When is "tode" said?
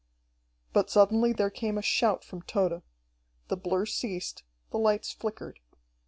2.41-2.81